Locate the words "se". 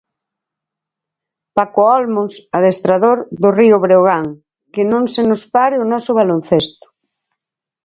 5.13-5.21